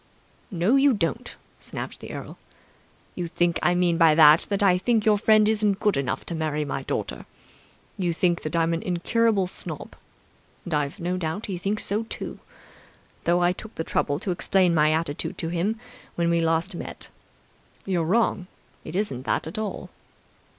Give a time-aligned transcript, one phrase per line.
[0.49, 2.39] "No you don't," snapped the earl.
[3.13, 6.33] "You think I mean by that that I think your friend isn't good enough to
[6.33, 7.27] marry my daughter.
[7.99, 9.93] You think that I'm an incurable snob.
[10.65, 12.39] And I've no doubt he thinks so, too,
[13.25, 15.79] though I took the trouble to explain my attitude to him
[16.15, 17.09] when we last met.
[17.85, 18.47] You're wrong.
[18.83, 19.91] It isn't that at all.